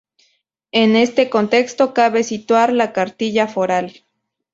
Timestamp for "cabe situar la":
1.93-2.91